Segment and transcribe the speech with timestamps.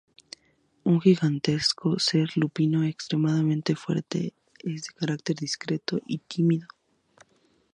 [0.83, 6.67] Un gigantesco ser lupino extremadamente fuerte, es de carácter discreto, tímido y tranquilo.